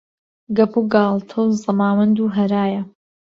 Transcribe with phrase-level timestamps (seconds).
[0.57, 2.81] گەپ و گاڵتە و زەماوەند و هەرایە